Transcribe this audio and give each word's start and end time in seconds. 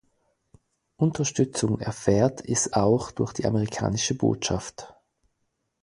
Unterstützung 0.97 1.79
erfährt 1.79 2.43
es 2.43 2.73
auch 2.73 3.11
durch 3.11 3.33
die 3.33 3.45
amerikanische 3.45 4.15
Botschaft. 4.17 4.95